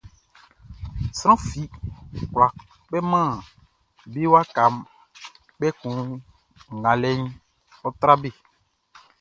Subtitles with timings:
[1.17, 1.61] Sran fi
[2.33, 2.47] kwlá
[2.87, 3.29] kpɛman
[4.11, 4.75] be wakaʼn,
[5.55, 5.97] kpɛkun
[6.79, 7.21] ngalɛʼn
[7.87, 8.29] ɔ́ trá be.